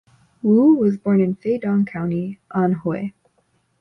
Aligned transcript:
Wu 0.41 0.77
was 0.79 0.97
born 0.97 1.21
in 1.21 1.35
Feidong 1.35 1.85
County, 1.85 2.39
Anhui. 2.55 3.13